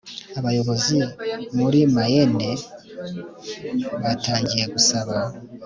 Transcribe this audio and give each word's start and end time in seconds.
abayobozi 0.39 0.97
muri 1.59 1.79
mayenne 1.95 2.49
batangiye 4.01 4.65
gusaba 4.73 5.15